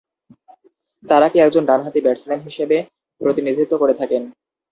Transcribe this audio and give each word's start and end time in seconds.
তারাকি 1.03 1.37
একজন 1.41 1.63
ডান-হাতি 1.65 1.99
ব্যাটসম্যান 2.01 2.39
হিসেবে 2.39 2.77
প্রতিনিধিত্ব 3.21 3.73
করে 3.77 3.93
থাকেন। 3.93 4.21